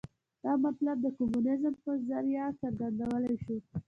[0.43, 3.55] دا مطلب د کمونیزم په ذریعه څرګندولای شو.